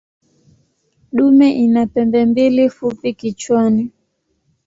[1.15, 3.91] Dume ina pembe mbili fupi kichwani.